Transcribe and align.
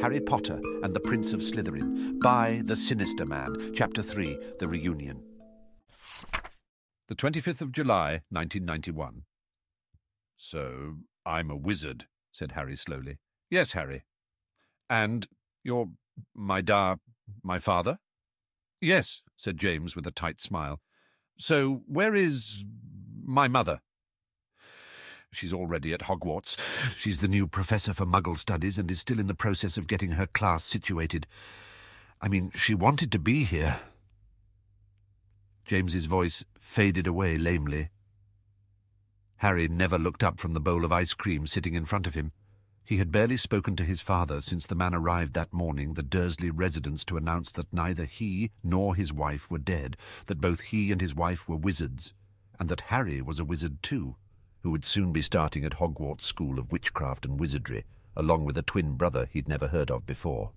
Harry 0.00 0.20
Potter 0.20 0.60
and 0.84 0.94
the 0.94 1.00
Prince 1.00 1.32
of 1.32 1.40
Slytherin 1.40 2.20
by 2.20 2.62
The 2.64 2.76
Sinister 2.76 3.26
Man, 3.26 3.72
Chapter 3.74 4.00
3 4.00 4.38
The 4.60 4.68
Reunion. 4.68 5.24
The 7.08 7.16
25th 7.16 7.60
of 7.60 7.72
July, 7.72 8.22
1991. 8.30 9.22
So, 10.36 10.98
I'm 11.26 11.50
a 11.50 11.56
wizard, 11.56 12.06
said 12.30 12.52
Harry 12.52 12.76
slowly. 12.76 13.18
Yes, 13.50 13.72
Harry. 13.72 14.04
And 14.88 15.26
you're 15.64 15.88
my 16.32 16.60
da. 16.60 16.96
my 17.42 17.58
father? 17.58 17.98
Yes, 18.80 19.22
said 19.36 19.58
James 19.58 19.96
with 19.96 20.06
a 20.06 20.12
tight 20.12 20.40
smile. 20.40 20.80
So, 21.38 21.82
where 21.88 22.14
is 22.14 22.64
my 23.24 23.48
mother? 23.48 23.80
She's 25.30 25.52
already 25.52 25.92
at 25.92 26.00
Hogwarts. 26.00 26.56
She's 26.96 27.20
the 27.20 27.28
new 27.28 27.46
professor 27.46 27.92
for 27.92 28.06
Muggle 28.06 28.36
studies 28.36 28.78
and 28.78 28.90
is 28.90 29.00
still 29.00 29.20
in 29.20 29.26
the 29.26 29.34
process 29.34 29.76
of 29.76 29.86
getting 29.86 30.12
her 30.12 30.26
class 30.26 30.64
situated. 30.64 31.26
I 32.20 32.28
mean, 32.28 32.50
she 32.54 32.74
wanted 32.74 33.12
to 33.12 33.18
be 33.18 33.44
here. 33.44 33.80
James's 35.64 36.06
voice 36.06 36.44
faded 36.58 37.06
away 37.06 37.36
lamely. 37.36 37.90
Harry 39.36 39.68
never 39.68 39.98
looked 39.98 40.24
up 40.24 40.40
from 40.40 40.54
the 40.54 40.60
bowl 40.60 40.84
of 40.84 40.92
ice 40.92 41.12
cream 41.12 41.46
sitting 41.46 41.74
in 41.74 41.84
front 41.84 42.06
of 42.06 42.14
him. 42.14 42.32
He 42.82 42.96
had 42.96 43.12
barely 43.12 43.36
spoken 43.36 43.76
to 43.76 43.84
his 43.84 44.00
father 44.00 44.40
since 44.40 44.66
the 44.66 44.74
man 44.74 44.94
arrived 44.94 45.34
that 45.34 45.52
morning, 45.52 45.92
the 45.92 46.02
Dursley 46.02 46.50
residence, 46.50 47.04
to 47.04 47.18
announce 47.18 47.52
that 47.52 47.72
neither 47.72 48.06
he 48.06 48.50
nor 48.64 48.96
his 48.96 49.12
wife 49.12 49.50
were 49.50 49.58
dead, 49.58 49.98
that 50.26 50.40
both 50.40 50.62
he 50.62 50.90
and 50.90 51.02
his 51.02 51.14
wife 51.14 51.46
were 51.46 51.56
wizards, 51.56 52.14
and 52.58 52.70
that 52.70 52.80
Harry 52.88 53.20
was 53.20 53.38
a 53.38 53.44
wizard 53.44 53.82
too 53.82 54.16
who 54.62 54.70
would 54.70 54.84
soon 54.84 55.12
be 55.12 55.22
starting 55.22 55.64
at 55.64 55.74
Hogwarts 55.74 56.22
School 56.22 56.58
of 56.58 56.72
Witchcraft 56.72 57.24
and 57.24 57.38
Wizardry, 57.38 57.84
along 58.16 58.44
with 58.44 58.58
a 58.58 58.62
twin 58.62 58.94
brother 58.94 59.28
he'd 59.32 59.48
never 59.48 59.68
heard 59.68 59.90
of 59.90 60.06
before. 60.06 60.52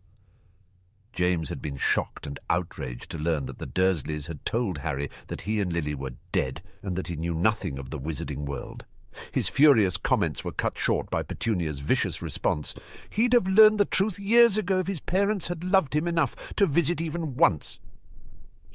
James 1.14 1.50
had 1.50 1.62
been 1.62 1.78
shocked 1.78 2.26
and 2.26 2.40
outraged 2.50 3.12
to 3.12 3.18
learn 3.18 3.46
that 3.46 3.60
the 3.60 3.68
Dursleys 3.68 4.28
had 4.28 4.46
told 4.46 4.80
Harry 4.80 5.10
that 5.28 5.42
he 5.42 5.60
and 5.60 5.72
Lily 5.72 5.94
were 5.94 6.14
dead 6.32 6.62
and 6.82 6.96
that 6.96 7.08
he 7.08 7.16
knew 7.16 7.34
nothing 7.34 7.78
of 7.78 7.90
the 7.90 8.00
wizarding 8.00 8.46
world. 8.46 8.86
His 9.32 9.50
furious 9.50 9.98
comments 9.98 10.46
were 10.46 10.54
cut 10.54 10.78
short 10.78 11.10
by 11.10 11.24
Petunia's 11.24 11.80
vicious 11.80 12.22
response. 12.22 12.74
He'd 13.10 13.34
have 13.34 13.48
learned 13.48 13.78
the 13.78 13.86
truth 13.86 14.18
years 14.18 14.58
ago 14.58 14.80
if 14.80 14.88
his 14.88 15.02
parents 15.02 15.50
had 15.50 15.66
loved 15.66 15.94
him 15.94 16.08
enough 16.08 16.54
to 16.56 16.66
visit 16.66 17.02
even 17.02 17.36
once. 17.36 17.80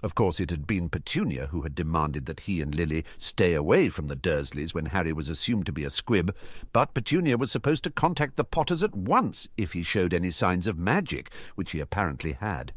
Of 0.06 0.14
course, 0.14 0.38
it 0.38 0.50
had 0.50 0.68
been 0.68 0.88
Petunia 0.88 1.48
who 1.48 1.62
had 1.62 1.74
demanded 1.74 2.26
that 2.26 2.38
he 2.38 2.60
and 2.62 2.72
Lily 2.72 3.04
stay 3.18 3.54
away 3.54 3.88
from 3.88 4.06
the 4.06 4.14
Dursleys 4.14 4.72
when 4.72 4.86
Harry 4.86 5.12
was 5.12 5.28
assumed 5.28 5.66
to 5.66 5.72
be 5.72 5.82
a 5.82 5.90
squib, 5.90 6.32
but 6.72 6.94
Petunia 6.94 7.36
was 7.36 7.50
supposed 7.50 7.82
to 7.82 7.90
contact 7.90 8.36
the 8.36 8.44
Potters 8.44 8.84
at 8.84 8.94
once 8.94 9.48
if 9.56 9.72
he 9.72 9.82
showed 9.82 10.14
any 10.14 10.30
signs 10.30 10.68
of 10.68 10.78
magic, 10.78 11.32
which 11.56 11.72
he 11.72 11.80
apparently 11.80 12.34
had. 12.34 12.72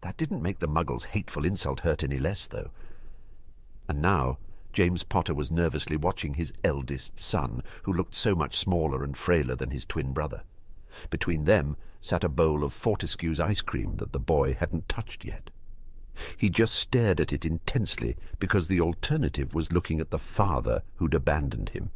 That 0.00 0.16
didn't 0.16 0.42
make 0.42 0.58
the 0.58 0.66
Muggle's 0.66 1.04
hateful 1.04 1.44
insult 1.44 1.78
hurt 1.78 2.02
any 2.02 2.18
less, 2.18 2.48
though. 2.48 2.72
And 3.88 4.02
now 4.02 4.38
James 4.72 5.04
Potter 5.04 5.34
was 5.34 5.52
nervously 5.52 5.96
watching 5.96 6.34
his 6.34 6.52
eldest 6.64 7.20
son, 7.20 7.62
who 7.84 7.92
looked 7.92 8.16
so 8.16 8.34
much 8.34 8.56
smaller 8.56 9.04
and 9.04 9.16
frailer 9.16 9.54
than 9.54 9.70
his 9.70 9.86
twin 9.86 10.12
brother. 10.12 10.42
Between 11.10 11.44
them 11.44 11.76
sat 12.00 12.24
a 12.24 12.28
bowl 12.28 12.64
of 12.64 12.72
Fortescue's 12.72 13.38
ice 13.38 13.62
cream 13.62 13.98
that 13.98 14.10
the 14.10 14.18
boy 14.18 14.54
hadn't 14.54 14.88
touched 14.88 15.24
yet. 15.24 15.50
He 16.36 16.50
just 16.50 16.74
stared 16.74 17.20
at 17.20 17.32
it 17.32 17.44
intensely 17.44 18.16
because 18.38 18.68
the 18.68 18.80
alternative 18.80 19.54
was 19.54 19.72
looking 19.72 20.00
at 20.00 20.10
the 20.10 20.18
father 20.18 20.82
who'd 20.96 21.14
abandoned 21.14 21.70
him. 21.70 21.90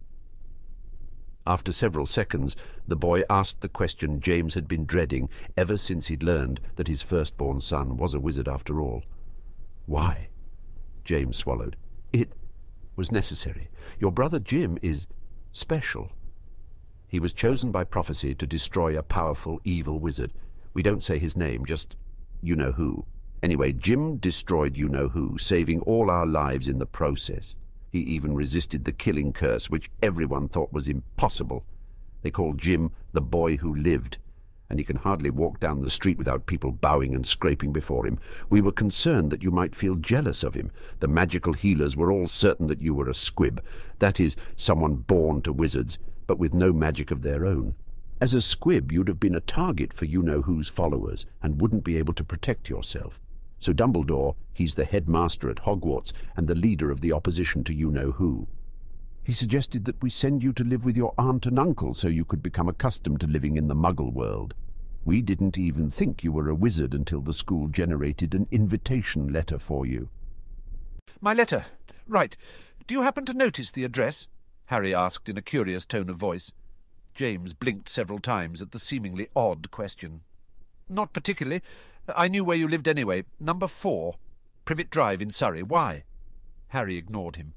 After 1.46 1.72
several 1.72 2.06
seconds, 2.06 2.56
the 2.88 2.96
boy 2.96 3.22
asked 3.30 3.60
the 3.60 3.68
question 3.68 4.20
James 4.20 4.54
had 4.54 4.66
been 4.66 4.84
dreading 4.84 5.28
ever 5.56 5.76
since 5.76 6.08
he'd 6.08 6.24
learned 6.24 6.60
that 6.74 6.88
his 6.88 7.02
firstborn 7.02 7.60
son 7.60 7.96
was 7.96 8.14
a 8.14 8.20
wizard 8.20 8.48
after 8.48 8.80
all. 8.80 9.04
Why? 9.86 10.28
James 11.04 11.36
swallowed. 11.36 11.76
It 12.12 12.32
was 12.96 13.12
necessary. 13.12 13.68
Your 14.00 14.10
brother 14.10 14.40
Jim 14.40 14.76
is 14.82 15.06
special. 15.52 16.10
He 17.06 17.20
was 17.20 17.32
chosen 17.32 17.70
by 17.70 17.84
prophecy 17.84 18.34
to 18.34 18.46
destroy 18.46 18.98
a 18.98 19.02
powerful 19.04 19.60
evil 19.62 20.00
wizard. 20.00 20.32
We 20.74 20.82
don't 20.82 21.04
say 21.04 21.20
his 21.20 21.36
name, 21.36 21.64
just 21.64 21.94
you 22.42 22.56
know 22.56 22.72
who. 22.72 23.06
Anyway, 23.42 23.72
Jim 23.72 24.16
destroyed 24.16 24.76
you-know-who, 24.76 25.38
saving 25.38 25.80
all 25.82 26.10
our 26.10 26.26
lives 26.26 26.68
in 26.68 26.78
the 26.78 26.86
process. 26.86 27.54
He 27.92 28.00
even 28.00 28.34
resisted 28.34 28.84
the 28.84 28.92
killing 28.92 29.32
curse, 29.32 29.70
which 29.70 29.90
everyone 30.02 30.48
thought 30.48 30.72
was 30.72 30.88
impossible. 30.88 31.64
They 32.22 32.30
called 32.30 32.58
Jim 32.58 32.90
the 33.12 33.20
boy 33.20 33.56
who 33.58 33.74
lived, 33.74 34.18
and 34.68 34.78
he 34.78 34.84
can 34.84 34.96
hardly 34.96 35.30
walk 35.30 35.60
down 35.60 35.80
the 35.80 35.90
street 35.90 36.18
without 36.18 36.46
people 36.46 36.72
bowing 36.72 37.14
and 37.14 37.26
scraping 37.26 37.72
before 37.72 38.04
him. 38.06 38.18
We 38.50 38.60
were 38.60 38.72
concerned 38.72 39.30
that 39.30 39.42
you 39.42 39.50
might 39.50 39.76
feel 39.76 39.94
jealous 39.94 40.42
of 40.42 40.54
him. 40.54 40.72
The 40.98 41.06
magical 41.06 41.52
healers 41.52 41.96
were 41.96 42.10
all 42.10 42.26
certain 42.26 42.66
that 42.66 42.82
you 42.82 42.94
were 42.94 43.08
a 43.08 43.14
squib, 43.14 43.62
that 44.00 44.18
is, 44.18 44.34
someone 44.56 44.96
born 44.96 45.42
to 45.42 45.52
wizards, 45.52 45.98
but 46.26 46.38
with 46.38 46.52
no 46.52 46.72
magic 46.72 47.10
of 47.10 47.22
their 47.22 47.46
own. 47.46 47.76
As 48.20 48.34
a 48.34 48.40
squib, 48.40 48.90
you'd 48.90 49.08
have 49.08 49.20
been 49.20 49.36
a 49.36 49.40
target 49.40 49.92
for 49.92 50.06
you-know-who's 50.06 50.68
followers, 50.68 51.26
and 51.42 51.60
wouldn't 51.60 51.84
be 51.84 51.98
able 51.98 52.14
to 52.14 52.24
protect 52.24 52.68
yourself. 52.68 53.20
So 53.60 53.72
Dumbledore, 53.72 54.34
he's 54.52 54.74
the 54.74 54.84
headmaster 54.84 55.50
at 55.50 55.64
Hogwarts 55.64 56.12
and 56.36 56.46
the 56.46 56.54
leader 56.54 56.90
of 56.90 57.00
the 57.00 57.12
opposition 57.12 57.64
to 57.64 57.74
you-know-who. 57.74 58.46
He 59.24 59.32
suggested 59.32 59.84
that 59.86 60.00
we 60.00 60.10
send 60.10 60.44
you 60.44 60.52
to 60.52 60.62
live 60.62 60.84
with 60.84 60.96
your 60.96 61.12
aunt 61.18 61.46
and 61.46 61.58
uncle 61.58 61.94
so 61.94 62.06
you 62.06 62.24
could 62.24 62.42
become 62.42 62.68
accustomed 62.68 63.20
to 63.20 63.26
living 63.26 63.56
in 63.56 63.66
the 63.66 63.74
Muggle 63.74 64.12
world. 64.12 64.54
We 65.04 65.20
didn't 65.20 65.58
even 65.58 65.90
think 65.90 66.22
you 66.22 66.32
were 66.32 66.48
a 66.48 66.54
wizard 66.54 66.94
until 66.94 67.20
the 67.20 67.32
school 67.32 67.68
generated 67.68 68.34
an 68.34 68.46
invitation 68.50 69.32
letter 69.32 69.58
for 69.58 69.86
you. 69.86 70.08
My 71.20 71.32
letter. 71.32 71.66
Right. 72.06 72.36
Do 72.86 72.94
you 72.94 73.02
happen 73.02 73.24
to 73.26 73.34
notice 73.34 73.72
the 73.72 73.84
address? 73.84 74.28
Harry 74.66 74.94
asked 74.94 75.28
in 75.28 75.36
a 75.36 75.42
curious 75.42 75.84
tone 75.84 76.10
of 76.10 76.16
voice. 76.16 76.52
James 77.14 77.54
blinked 77.54 77.88
several 77.88 78.18
times 78.18 78.60
at 78.60 78.72
the 78.72 78.78
seemingly 78.78 79.28
odd 79.34 79.70
question. 79.70 80.20
Not 80.88 81.12
particularly. 81.12 81.62
I 82.14 82.28
knew 82.28 82.44
where 82.44 82.56
you 82.56 82.68
lived 82.68 82.86
anyway. 82.86 83.24
Number 83.40 83.66
four. 83.66 84.16
Privet 84.64 84.90
Drive 84.90 85.20
in 85.20 85.30
Surrey. 85.30 85.62
Why? 85.62 86.04
Harry 86.68 86.96
ignored 86.96 87.36
him. 87.36 87.54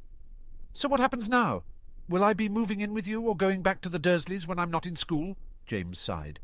So 0.74 0.88
what 0.88 1.00
happens 1.00 1.30
now? 1.30 1.64
Will 2.08 2.24
I 2.24 2.34
be 2.34 2.50
moving 2.50 2.82
in 2.82 2.94
with 2.94 3.06
you 3.06 3.22
or 3.22 3.36
going 3.36 3.62
back 3.62 3.82
to 3.82 3.90
the 3.90 4.00
Dursleys 4.00 4.48
when 4.48 4.58
I'm 4.58 4.72
not 4.72 4.86
in 4.86 4.96
school? 4.96 5.38
James 5.66 6.00
sighed. 6.00 6.40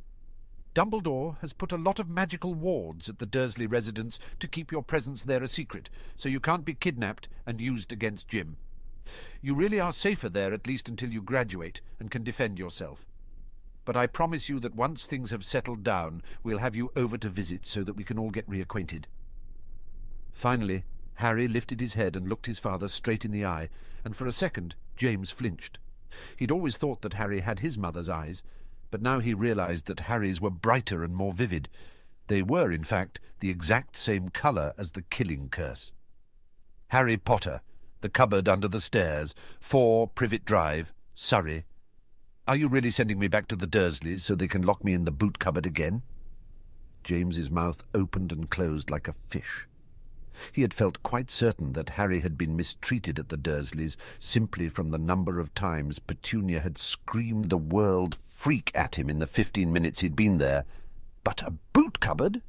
Dumbledore 0.76 1.40
has 1.40 1.54
put 1.54 1.72
a 1.72 1.78
lot 1.78 2.00
of 2.00 2.10
magical 2.10 2.54
wards 2.54 3.08
at 3.10 3.20
the 3.20 3.26
Dursley 3.26 3.66
residence 3.66 4.20
to 4.40 4.48
keep 4.48 4.72
your 4.72 4.84
presence 4.84 5.24
there 5.24 5.42
a 5.42 5.48
secret, 5.48 5.90
so 6.18 6.28
you 6.30 6.40
can't 6.40 6.66
be 6.66 6.74
kidnapped 6.74 7.30
and 7.46 7.62
used 7.62 7.92
against 7.92 8.28
Jim. 8.28 8.58
You 9.42 9.56
really 9.56 9.80
are 9.80 9.94
safer 9.94 10.30
there 10.30 10.54
at 10.54 10.68
least 10.68 10.90
until 10.90 11.12
you 11.12 11.22
graduate 11.22 11.80
and 12.00 12.12
can 12.12 12.24
defend 12.24 12.60
yourself 12.60 13.06
but 13.86 13.96
I 13.96 14.08
promise 14.08 14.50
you 14.50 14.60
that 14.60 14.76
once 14.76 15.06
things 15.06 15.32
have 15.32 15.46
settled 15.46 15.84
down, 15.84 16.24
we'll 16.44 16.58
have 16.58 16.76
you 16.76 16.92
over 16.96 17.18
to 17.20 17.30
visit 17.30 17.66
so 17.66 17.84
that 17.84 17.96
we 17.96 18.04
can 18.04 18.18
all 18.18 18.32
get 18.32 18.50
reacquainted. 18.50 19.06
Finally, 20.34 20.84
Harry 21.16 21.48
lifted 21.48 21.80
his 21.80 21.94
head 21.94 22.16
and 22.16 22.28
looked 22.28 22.48
his 22.48 22.60
father 22.60 22.88
straight 22.88 23.24
in 23.24 23.32
the 23.32 23.46
eye, 23.46 23.70
and 24.04 24.16
for 24.16 24.28
a 24.28 24.32
second 24.32 24.76
James 24.98 25.32
flinched. 25.32 25.78
He'd 26.36 26.52
always 26.52 26.78
thought 26.78 27.02
that 27.04 27.14
Harry 27.14 27.42
had 27.42 27.60
his 27.60 27.78
mother's 27.78 28.10
eyes, 28.10 28.42
but 28.92 29.02
now 29.02 29.20
he 29.20 29.34
realized 29.34 29.86
that 29.86 30.02
Harry's 30.02 30.42
were 30.42 30.50
brighter 30.50 31.04
and 31.04 31.16
more 31.16 31.34
vivid. 31.34 31.70
They 32.28 32.42
were, 32.42 32.72
in 32.72 32.84
fact, 32.84 33.20
the 33.40 33.50
exact 33.50 33.98
same 33.98 34.30
colour 34.30 34.74
as 34.78 34.92
the 34.92 35.04
killing 35.04 35.50
curse. 35.50 35.92
Harry 36.90 37.18
Potter, 37.18 37.62
The 38.02 38.10
Cupboard 38.10 38.48
Under 38.48 38.68
the 38.68 38.82
Stairs, 38.82 39.36
4 39.60 40.08
Privet 40.10 40.46
Drive, 40.46 40.94
Surrey, 41.14 41.66
are 42.48 42.56
you 42.56 42.68
really 42.68 42.92
sending 42.92 43.20
me 43.20 43.28
back 43.28 43.48
to 43.48 43.56
the 43.56 43.68
Dursleys 43.68 44.22
so 44.22 44.36
they 44.36 44.48
can 44.48 44.62
lock 44.62 44.84
me 44.84 44.94
in 44.94 45.06
the 45.06 45.12
boot 45.12 45.40
cupboard 45.40 45.66
again? 45.66 46.04
James's 47.04 47.50
mouth 47.50 47.84
opened 47.94 48.32
and 48.32 48.50
closed 48.50 48.90
like 48.90 49.08
a 49.08 49.14
fish. 49.14 49.68
He 50.52 50.64
had 50.64 50.74
felt 50.74 51.02
quite 51.02 51.32
certain 51.32 51.74
that 51.74 51.92
Harry 51.92 52.20
had 52.20 52.38
been 52.38 52.58
mistreated 52.58 53.20
at 53.20 53.30
the 53.30 53.38
Dursleys 53.38 53.96
simply 54.20 54.68
from 54.68 54.90
the 54.90 54.98
number 54.98 55.40
of 55.40 55.54
times 55.54 55.98
Petunia 55.98 56.60
had 56.60 56.78
screamed 56.78 57.50
the 57.50 57.58
world 57.58 58.16
freak 58.16 58.72
at 58.76 58.96
him 58.96 59.10
in 59.10 59.20
the 59.20 59.28
fifteen 59.28 59.72
minutes 59.72 60.02
he'd 60.02 60.16
been 60.16 60.38
there. 60.38 60.66
But 61.24 61.42
a 61.42 61.54
boot 61.74 62.00
cupboard? 62.00 62.42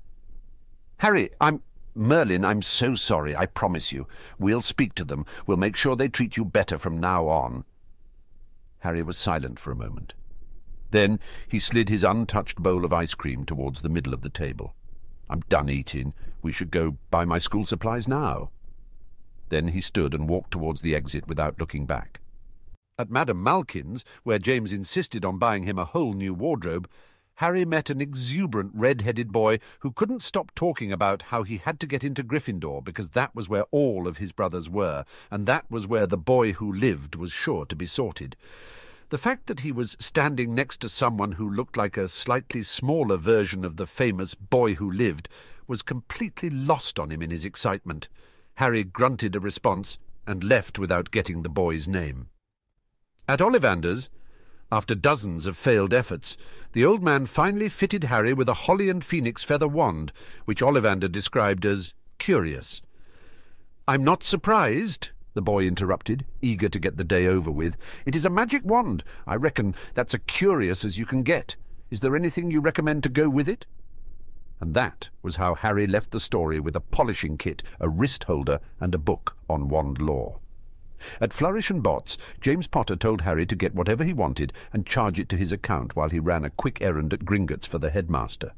Harry, 0.99 1.31
I'm... 1.41 1.63
Merlin, 1.95 2.45
I'm 2.45 2.61
so 2.61 2.95
sorry, 2.95 3.35
I 3.35 3.47
promise 3.47 3.91
you. 3.91 4.07
We'll 4.39 4.61
speak 4.61 4.95
to 4.97 5.05
them. 5.05 5.25
We'll 5.47 5.57
make 5.57 5.77
sure 5.77 5.97
they 5.97 6.09
treat 6.09 6.37
you 6.37 6.45
better 6.45 6.77
from 6.77 7.01
now 7.01 7.29
on. 7.29 7.65
Harry 8.87 9.03
was 9.03 9.19
silent 9.19 9.59
for 9.59 9.73
a 9.73 9.77
moment. 9.77 10.15
Then 10.93 11.19
he 11.49 11.59
slid 11.59 11.89
his 11.89 12.05
untouched 12.05 12.63
bowl 12.63 12.85
of 12.85 12.93
ice 12.93 13.15
cream 13.15 13.45
towards 13.45 13.83
the 13.83 13.89
middle 13.89 14.15
of 14.15 14.23
the 14.23 14.31
table. 14.31 14.77
I'm 15.29 15.41
done 15.49 15.69
eating. 15.69 16.15
We 16.41 16.53
should 16.53 16.71
go 16.71 16.97
buy 17.11 17.25
my 17.25 17.39
school 17.39 17.65
supplies 17.65 18.07
now. 18.07 18.51
Then 19.49 19.67
he 19.67 19.81
stood 19.81 20.15
and 20.15 20.29
walked 20.29 20.53
towards 20.53 20.83
the 20.83 20.95
exit 20.95 21.27
without 21.27 21.59
looking 21.59 21.85
back. 21.85 22.21
At 22.97 23.11
Madame 23.11 23.43
Malkin's, 23.43 24.05
where 24.23 24.39
James 24.39 24.73
insisted 24.73 25.25
on 25.25 25.37
buying 25.37 25.65
him 25.65 25.81
a 25.81 25.85
whole 25.85 26.13
new 26.13 26.33
wardrobe, 26.33 26.89
Harry 27.37 27.67
met 27.67 27.91
an 27.91 28.01
exuberant 28.01 28.73
red-headed 28.75 29.31
boy 29.31 29.59
who 29.81 29.93
couldn't 29.93 30.23
stop 30.23 30.55
talking 30.55 30.91
about 30.91 31.23
how 31.23 31.43
he 31.43 31.59
had 31.59 31.79
to 31.79 31.87
get 31.87 32.03
into 32.03 32.25
Gryffindor 32.25 32.83
because 32.83 33.11
that 33.11 33.35
was 33.35 33.47
where 33.47 33.65
all 33.71 34.09
of 34.09 34.17
his 34.17 34.33
brothers 34.33 34.71
were, 34.71 35.05
and 35.31 35.45
that 35.47 35.71
was 35.71 35.87
where 35.87 36.07
the 36.07 36.17
boy 36.17 36.53
who 36.55 36.73
lived 36.73 37.15
was 37.15 37.33
sure 37.33 37.67
to 37.67 37.77
be 37.77 37.87
sorted. 37.87 38.37
The 39.11 39.19
fact 39.19 39.49
that 39.49 39.61
he 39.61 39.71
was 39.71 39.97
standing 40.01 40.55
next 40.55 40.81
to 40.81 40.89
someone 40.89 41.33
who 41.33 41.49
looked 41.49 41.77
like 41.77 41.99
a 41.99 42.09
slightly 42.09 42.63
smaller 42.63 43.19
version 43.19 43.67
of 43.67 43.77
the 43.77 43.87
famous 43.87 44.35
boy 44.35 44.75
who 44.75 44.91
lived 44.91 45.29
was 45.67 45.83
completely 45.83 46.49
lost 46.49 46.99
on 46.99 47.11
him 47.11 47.21
in 47.21 47.31
his 47.31 47.45
excitement. 47.45 48.09
Harry 48.55 48.83
grunted 48.83 49.37
a 49.37 49.41
response 49.41 49.99
and 50.27 50.43
left 50.43 50.79
without 50.79 51.11
getting 51.11 51.43
the 51.43 51.51
boy's 51.51 51.87
name. 51.87 52.29
At 53.29 53.41
Ollivander's, 53.41 54.09
after 54.77 54.95
dozens 54.95 55.47
of 55.47 55.57
failed 55.57 55.95
efforts, 55.95 56.37
the 56.73 56.85
old 56.85 57.03
man 57.03 57.25
finally 57.25 57.67
fitted 57.67 58.05
Harry 58.05 58.35
with 58.35 58.47
a 58.47 58.53
holly 58.53 58.91
and 58.91 59.03
phoenix 59.03 59.43
feather 59.43 59.67
wand, 59.67 60.13
which 60.45 60.61
Ollivander 60.61 61.11
described 61.11 61.65
as 61.65 61.95
curious. 62.19 62.83
I'm 63.89 64.05
not 64.05 64.23
surprised, 64.23 65.13
the 65.33 65.41
boy 65.41 65.65
interrupted, 65.65 66.27
eager 66.43 66.69
to 66.69 66.79
get 66.79 66.99
the 66.99 67.05
day 67.05 67.27
over 67.27 67.51
with. 67.51 67.79
It 68.05 68.15
is 68.15 68.27
a 68.27 68.31
magic 68.31 68.67
wand. 68.67 69.03
I 69.27 69.37
reckon 69.37 69.75
that's 69.95 70.13
as 70.13 70.21
curious 70.27 70.85
as 70.85 70.99
you 70.99 71.07
can 71.07 71.23
get. 71.23 71.57
Is 71.91 72.01
there 72.01 72.15
anything 72.15 72.51
you 72.51 72.61
recommend 72.61 73.03
to 73.05 73.09
go 73.09 73.31
with 73.31 73.49
it? 73.49 73.65
And 74.61 74.75
that 74.75 75.09
was 75.23 75.37
how 75.37 75.55
Harry 75.55 75.87
left 75.87 76.11
the 76.11 76.21
story 76.21 76.61
with 76.61 76.77
a 76.77 76.81
polishing 76.81 77.39
kit, 77.39 77.63
a 77.81 77.89
wrist 77.89 78.25
holder, 78.25 78.61
and 78.79 78.95
a 78.95 78.99
book 78.99 79.39
on 79.49 79.71
wand 79.71 80.03
lore. 80.03 80.41
At 81.21 81.33
Flourish 81.33 81.71
and 81.71 81.83
Blotts, 81.83 82.19
James 82.41 82.67
Potter 82.67 82.97
told 82.97 83.23
Harry 83.23 83.47
to 83.47 83.57
get 83.57 83.75
whatever 83.75 84.05
he 84.05 84.13
wanted 84.13 84.53
and 84.73 84.87
charge 84.87 85.19
it 85.19 85.29
to 85.31 85.37
his 85.37 85.53
account 85.53 85.97
while 85.97 86.11
he 86.11 86.19
ran 86.19 86.45
a 86.45 86.51
quick 86.51 86.81
errand 86.81 87.13
at 87.13 87.25
Gringotts 87.25 87.67
for 87.67 87.79
the 87.79 87.91
headmaster. 87.91 88.53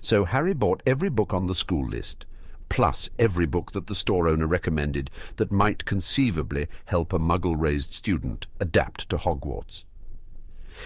So 0.00 0.24
Harry 0.24 0.54
bought 0.54 0.82
every 0.86 1.08
book 1.08 1.32
on 1.32 1.46
the 1.46 1.54
school 1.54 1.86
list, 1.88 2.26
plus 2.68 3.10
every 3.18 3.46
book 3.46 3.72
that 3.72 3.86
the 3.86 3.94
store 3.94 4.28
owner 4.28 4.46
recommended 4.46 5.10
that 5.36 5.52
might 5.52 5.84
conceivably 5.84 6.66
help 6.86 7.12
a 7.12 7.18
muggle-raised 7.18 7.92
student 7.92 8.46
adapt 8.60 9.08
to 9.08 9.16
Hogwarts. 9.16 9.84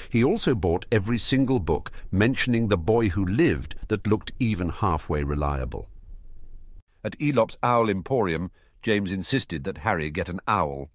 He 0.08 0.24
also 0.24 0.54
bought 0.54 0.86
every 0.90 1.18
single 1.18 1.58
book 1.58 1.90
mentioning 2.10 2.68
the 2.68 2.78
boy 2.78 3.10
who 3.10 3.24
lived 3.24 3.74
that 3.88 4.06
looked 4.06 4.32
even 4.38 4.70
halfway 4.70 5.22
reliable. 5.22 5.88
At 7.04 7.20
Eeylops 7.20 7.56
Owl 7.62 7.90
Emporium, 7.90 8.50
James 8.82 9.12
insisted 9.12 9.64
that 9.64 9.78
Harry 9.78 10.10
get 10.10 10.28
an 10.28 10.40
owl. 10.46 10.90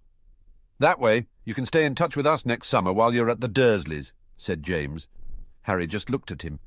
That 0.78 1.00
way, 1.00 1.26
you 1.44 1.54
can 1.54 1.66
stay 1.66 1.84
in 1.84 1.94
touch 1.94 2.16
with 2.16 2.26
us 2.26 2.46
next 2.46 2.68
summer 2.68 2.92
while 2.92 3.12
you're 3.12 3.30
at 3.30 3.40
the 3.40 3.48
Dursleys, 3.48 4.12
said 4.36 4.62
James. 4.62 5.08
Harry 5.62 5.86
just 5.86 6.10
looked 6.10 6.30
at 6.30 6.42
him. 6.42 6.60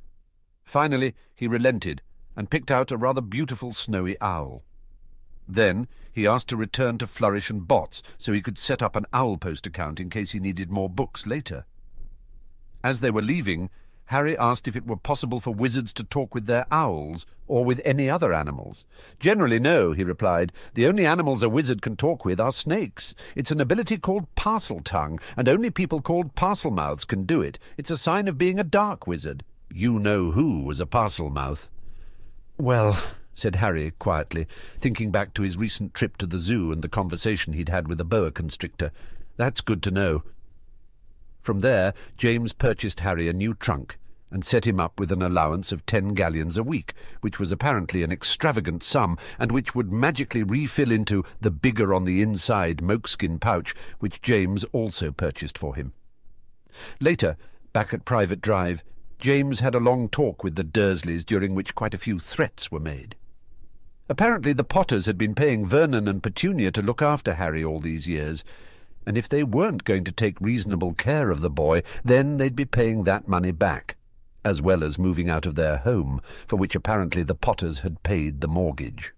Finally, 0.63 1.15
he 1.35 1.47
relented 1.47 2.01
and 2.35 2.50
picked 2.50 2.71
out 2.71 2.91
a 2.91 2.97
rather 2.97 3.21
beautiful 3.21 3.71
snowy 3.71 4.19
owl. 4.19 4.63
Then 5.47 5.88
he 6.12 6.27
asked 6.27 6.50
to 6.50 6.57
return 6.57 6.97
to 6.97 7.07
Flourish 7.07 7.50
and 7.50 7.67
Blotts 7.67 8.01
so 8.17 8.31
he 8.31 8.41
could 8.41 8.57
set 8.57 8.81
up 8.81 8.95
an 8.95 9.06
owl 9.13 9.38
post 9.38 9.67
account 9.67 10.00
in 10.00 10.09
case 10.09 10.31
he 10.31 10.39
needed 10.39 10.71
more 10.71 10.89
books 10.89 11.25
later. 11.25 11.65
As 12.83 13.00
they 13.00 13.12
were 13.12 13.21
leaving, 13.21 13.69
Harry 14.11 14.37
asked 14.37 14.67
if 14.67 14.75
it 14.75 14.85
were 14.85 14.97
possible 14.97 15.39
for 15.39 15.53
wizards 15.53 15.93
to 15.93 16.03
talk 16.03 16.35
with 16.35 16.45
their 16.45 16.65
owls, 16.69 17.25
or 17.47 17.63
with 17.63 17.79
any 17.85 18.09
other 18.09 18.33
animals. 18.33 18.83
Generally, 19.21 19.57
no, 19.59 19.93
he 19.93 20.03
replied. 20.03 20.51
The 20.73 20.85
only 20.85 21.05
animals 21.05 21.41
a 21.41 21.47
wizard 21.47 21.81
can 21.81 21.95
talk 21.95 22.25
with 22.25 22.37
are 22.37 22.51
snakes. 22.51 23.15
It's 23.37 23.51
an 23.51 23.61
ability 23.61 23.97
called 23.99 24.27
Parseltongue, 24.35 25.21
and 25.37 25.47
only 25.47 25.69
people 25.69 26.01
called 26.01 26.35
Parselmouths 26.35 27.07
can 27.07 27.23
do 27.23 27.41
it. 27.41 27.57
It's 27.77 27.89
a 27.89 27.97
sign 27.97 28.27
of 28.27 28.37
being 28.37 28.59
a 28.59 28.65
dark 28.65 29.07
wizard. 29.07 29.45
You 29.73 29.97
know 29.97 30.31
who 30.31 30.65
was 30.65 30.81
a 30.81 30.85
Parselmouth. 30.85 31.69
Well, 32.57 33.01
said 33.33 33.55
Harry 33.55 33.91
quietly, 33.91 34.45
thinking 34.77 35.11
back 35.11 35.33
to 35.35 35.43
his 35.43 35.55
recent 35.55 35.93
trip 35.93 36.17
to 36.17 36.25
the 36.25 36.37
zoo 36.37 36.73
and 36.73 36.81
the 36.81 36.89
conversation 36.89 37.53
he'd 37.53 37.69
had 37.69 37.87
with 37.87 38.01
a 38.01 38.03
boa 38.03 38.31
constrictor. 38.31 38.91
That's 39.37 39.61
good 39.61 39.81
to 39.83 39.89
know. 39.91 40.23
From 41.39 41.61
there, 41.61 41.93
James 42.17 42.51
purchased 42.51 42.99
Harry 42.99 43.29
a 43.29 43.33
new 43.33 43.53
trunk 43.53 43.97
and 44.31 44.45
set 44.45 44.65
him 44.65 44.79
up 44.79 44.99
with 44.99 45.11
an 45.11 45.21
allowance 45.21 45.71
of 45.71 45.85
ten 45.85 46.13
galleons 46.13 46.57
a 46.57 46.63
week, 46.63 46.93
which 47.19 47.39
was 47.39 47.51
apparently 47.51 48.01
an 48.01 48.11
extravagant 48.11 48.81
sum, 48.83 49.17
and 49.37 49.51
which 49.51 49.75
would 49.75 49.91
magically 49.91 50.41
refill 50.41 50.91
into 50.91 51.23
the 51.41 51.51
bigger 51.51 51.93
on 51.93 52.05
the 52.05 52.21
inside 52.21 52.77
mokeskin 52.77 53.39
pouch, 53.39 53.75
which 53.99 54.21
James 54.21 54.63
also 54.71 55.11
purchased 55.11 55.57
for 55.57 55.75
him. 55.75 55.93
Later, 56.99 57.37
back 57.73 57.93
at 57.93 58.05
Privet 58.05 58.41
Drive, 58.41 58.83
James 59.19 59.59
had 59.59 59.75
a 59.75 59.79
long 59.79 60.09
talk 60.09 60.43
with 60.43 60.55
the 60.55 60.63
Dursleys 60.63 61.23
during 61.23 61.53
which 61.53 61.75
quite 61.75 61.93
a 61.93 61.99
few 61.99 62.19
threats 62.19 62.71
were 62.71 62.79
made. 62.79 63.15
Apparently 64.09 64.51
the 64.51 64.63
Potters 64.63 65.05
had 65.05 65.17
been 65.17 65.35
paying 65.35 65.65
Vernon 65.65 66.07
and 66.07 66.23
Petunia 66.23 66.71
to 66.71 66.81
look 66.81 67.01
after 67.01 67.35
Harry 67.35 67.63
all 67.63 67.79
these 67.79 68.07
years, 68.07 68.43
and 69.05 69.17
if 69.17 69.29
they 69.29 69.43
weren't 69.43 69.83
going 69.83 70.03
to 70.03 70.11
take 70.11 70.41
reasonable 70.41 70.93
care 70.93 71.29
of 71.31 71.41
the 71.41 71.49
boy, 71.49 71.81
then 72.03 72.37
they'd 72.37 72.55
be 72.55 72.65
paying 72.65 73.03
that 73.03 73.27
money 73.27 73.51
back, 73.51 73.95
as 74.43 74.61
well 74.61 74.83
as 74.83 74.97
moving 74.97 75.29
out 75.29 75.45
of 75.45 75.55
their 75.55 75.77
home, 75.77 76.21
for 76.47 76.55
which 76.55 76.75
apparently 76.75 77.23
the 77.23 77.35
Potters 77.35 77.79
had 77.79 78.03
paid 78.03 78.41
the 78.41 78.47
mortgage. 78.47 79.13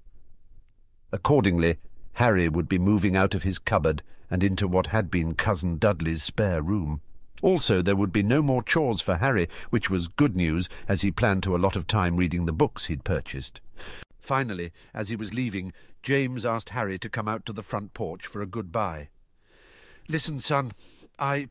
Accordingly, 1.12 1.78
Harry 2.14 2.50
would 2.50 2.68
be 2.68 2.78
moving 2.78 3.16
out 3.16 3.34
of 3.34 3.44
his 3.44 3.60
cupboard 3.60 4.04
and 4.30 4.44
into 4.44 4.68
what 4.68 4.88
had 4.88 5.12
been 5.12 5.36
Cousin 5.36 5.78
Dudley's 5.78 6.24
spare 6.24 6.62
room. 6.62 7.02
Also, 7.42 7.82
there 7.82 7.96
would 7.96 8.14
be 8.14 8.24
no 8.24 8.42
more 8.42 8.64
chores 8.64 9.02
for 9.02 9.18
Harry, 9.18 9.48
which 9.70 9.90
was 9.90 10.08
good 10.08 10.36
news, 10.36 10.70
as 10.88 11.02
he 11.02 11.12
planned 11.12 11.44
to 11.44 11.56
a 11.56 11.60
lot 11.60 11.76
of 11.76 11.88
time 11.88 12.16
reading 12.16 12.46
the 12.46 12.54
books 12.54 12.86
he'd 12.86 13.04
purchased. 13.04 13.60
Finally, 14.20 14.72
as 14.94 15.10
he 15.10 15.16
was 15.16 15.34
leaving, 15.34 15.74
James 16.02 16.46
asked 16.46 16.70
Harry 16.70 16.98
to 16.98 17.10
come 17.10 17.28
out 17.28 17.46
to 17.46 17.54
the 17.54 17.62
front 17.62 17.94
porch 17.94 18.26
for 18.26 18.42
a 18.42 18.48
goodbye. 18.48 19.10
Listen, 20.08 20.40
son, 20.40 20.72
I... 21.20 21.50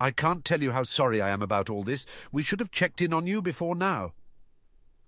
I 0.00 0.10
can't 0.10 0.46
tell 0.46 0.62
you 0.62 0.72
how 0.72 0.84
sorry 0.84 1.20
I 1.20 1.28
am 1.28 1.42
about 1.42 1.68
all 1.68 1.82
this. 1.82 2.06
We 2.32 2.42
should 2.42 2.58
have 2.60 2.70
checked 2.70 3.02
in 3.02 3.12
on 3.12 3.26
you 3.26 3.42
before 3.42 3.74
now. 3.74 4.14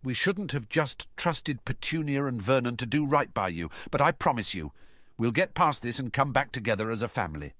We 0.04 0.12
shouldn't 0.12 0.52
have 0.52 0.68
just 0.68 1.08
trusted 1.16 1.64
Petunia 1.64 2.26
and 2.26 2.42
Vernon 2.42 2.76
to 2.76 2.86
do 2.86 3.06
right 3.06 3.32
by 3.32 3.48
you, 3.48 3.70
but 3.90 4.02
I 4.02 4.12
promise 4.12 4.52
you, 4.52 4.72
we'll 5.16 5.30
get 5.30 5.54
past 5.54 5.80
this 5.80 5.98
and 5.98 6.12
come 6.12 6.32
back 6.32 6.52
together 6.52 6.90
as 6.90 7.00
a 7.00 7.08
family. 7.08 7.54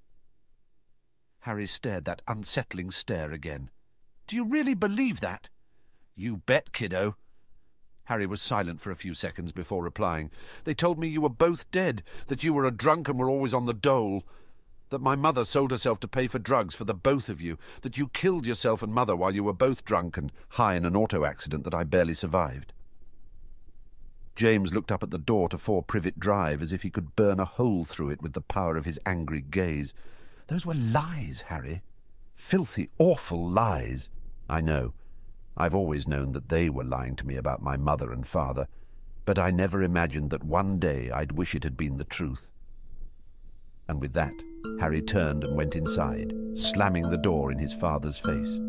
Harry 1.41 1.67
stared 1.67 2.05
that 2.05 2.21
unsettling 2.29 2.91
stare 2.91 3.33
again. 3.33 3.71
Do 4.27 4.37
you 4.37 4.45
really 4.45 4.75
believe 4.75 5.21
that? 5.21 5.49
You 6.15 6.37
bet, 6.37 6.73
kiddo. 6.73 7.17
Harry 8.05 8.27
was 8.27 8.43
silent 8.43 8.81
for 8.81 8.91
a 8.91 8.97
few 8.97 9.15
seconds 9.15 9.53
before 9.53 9.83
replying. 9.83 10.31
They 10.65 10.75
told 10.75 10.99
me 10.99 11.09
you 11.09 11.23
were 11.23 11.29
both 11.29 11.71
dead, 11.71 12.03
that 12.27 12.45
you 12.45 12.53
were 12.53 12.65
a 12.65 12.71
drunk 12.71 13.09
and 13.09 13.19
were 13.19 13.31
always 13.31 13.55
on 13.55 13.67
the 13.67 13.73
dole, 13.73 14.25
that 14.93 15.01
my 15.01 15.17
mother 15.17 15.45
sold 15.45 15.71
herself 15.71 15.99
to 16.01 16.07
pay 16.07 16.27
for 16.29 16.39
drugs 16.39 16.75
for 16.75 16.85
the 16.85 16.95
both 16.95 17.29
of 17.29 17.41
you, 17.41 17.59
that 17.81 17.99
you 17.99 18.09
killed 18.09 18.47
yourself 18.47 18.83
and 18.83 18.93
mother 18.93 19.17
while 19.17 19.35
you 19.35 19.43
were 19.43 19.53
both 19.53 19.85
drunk 19.85 20.17
and 20.17 20.31
high 20.51 20.75
in 20.75 20.85
an 20.85 20.95
auto 20.95 21.25
accident 21.25 21.65
that 21.65 21.75
I 21.75 21.83
barely 21.83 22.15
survived. 22.15 22.73
James 24.37 24.73
looked 24.73 24.93
up 24.93 25.03
at 25.03 25.11
the 25.11 25.19
door 25.19 25.49
to 25.49 25.59
4 25.59 25.83
Privet 25.83 26.19
Drive 26.21 26.63
as 26.63 26.73
if 26.73 26.83
he 26.83 26.91
could 26.91 27.17
burn 27.17 27.41
a 27.41 27.45
hole 27.45 27.85
through 27.85 28.11
it 28.11 28.23
with 28.23 28.35
the 28.35 28.41
power 28.41 28.77
of 28.77 28.85
his 28.85 29.01
angry 29.05 29.41
gaze. 29.41 29.93
Those 30.47 30.65
were 30.65 30.75
lies, 30.75 31.45
Harry. 31.49 31.83
Filthy, 32.35 32.89
awful 32.99 33.49
lies. 33.49 34.09
I 34.49 34.61
know. 34.61 34.95
I've 35.57 35.75
always 35.75 36.07
known 36.07 36.33
that 36.33 36.49
they 36.49 36.71
were 36.71 36.85
lying 36.85 37.17
to 37.17 37.27
me 37.27 37.37
about 37.37 37.63
my 37.63 37.77
mother 37.77 38.13
and 38.13 38.27
father, 38.27 38.69
but 39.25 39.39
I 39.39 39.51
never 39.51 39.83
imagined 39.83 40.31
that 40.31 40.45
one 40.45 40.79
day 40.79 41.11
I'd 41.11 41.33
wish 41.33 41.55
it 41.55 41.65
had 41.65 41.77
been 41.77 41.99
the 41.99 42.05
truth. 42.05 42.52
And 43.89 44.01
with 44.01 44.13
that, 44.15 44.33
Harry 44.81 45.03
turned 45.03 45.45
and 45.45 45.57
went 45.57 45.77
inside, 45.77 46.33
slamming 46.55 47.11
the 47.11 47.19
door 47.19 47.53
in 47.53 47.59
his 47.59 47.75
father's 47.75 48.19
face. 48.19 48.61